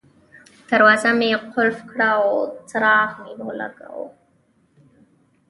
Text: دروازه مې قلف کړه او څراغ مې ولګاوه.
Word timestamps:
دروازه 0.69 1.09
مې 1.19 1.29
قلف 1.53 1.77
کړه 1.89 2.07
او 2.17 2.27
څراغ 2.69 3.09
مې 3.21 3.31
ولګاوه. 3.47 4.07